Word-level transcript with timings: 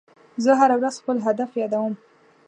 زه 0.43 0.51
هره 0.59 0.75
ورځ 0.79 0.95
خپل 1.01 1.17
هدف 1.27 1.49
یادوم. 1.61 1.93